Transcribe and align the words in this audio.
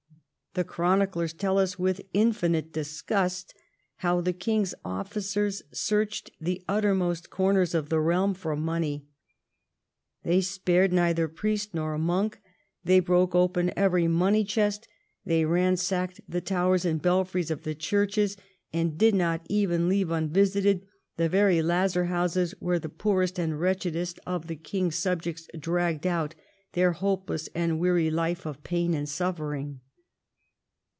The 0.53 0.65
chroniclers 0.65 1.31
tell 1.31 1.57
us 1.57 1.79
with 1.79 2.01
infinite 2.13 2.73
disgust 2.73 3.53
how 3.99 4.19
the 4.19 4.33
king's 4.33 4.73
officers 4.83 5.61
searched 5.71 6.29
the 6.41 6.61
uttermost 6.67 7.29
corners 7.29 7.73
of 7.73 7.87
the 7.87 8.01
realm 8.01 8.33
for 8.33 8.57
money. 8.57 9.05
They 10.23 10.41
spared 10.41 10.91
neither 10.91 11.29
priest 11.29 11.73
nor 11.73 11.97
monk; 11.97 12.41
they 12.83 12.99
broke 12.99 13.33
open 13.33 13.71
every 13.77 14.09
money 14.09 14.43
chest; 14.43 14.89
they 15.23 15.45
ransacked 15.45 16.19
the 16.27 16.41
towers 16.41 16.83
and 16.83 17.01
belfries 17.01 17.49
of 17.49 17.63
the 17.63 17.73
churches; 17.73 18.35
and 18.73 18.97
did 18.97 19.15
not 19.15 19.45
even 19.47 19.87
leave 19.87 20.11
un 20.11 20.27
visited 20.31 20.85
the 21.15 21.29
very 21.29 21.61
lazar 21.61 22.07
houses 22.07 22.53
where 22.59 22.77
the 22.77 22.89
poorest 22.89 23.39
and 23.39 23.57
wretchedest 23.57 24.19
of 24.27 24.47
the 24.47 24.57
king's 24.57 24.97
subjects 24.97 25.47
dragged 25.57 26.05
out 26.05 26.35
their 26.73 26.91
hope 26.91 27.29
less 27.29 27.47
and 27.55 27.79
weary 27.79 28.11
life 28.11 28.45
of 28.45 28.61
pain 28.65 28.93
and 28.93 29.07
suffering. 29.07 29.79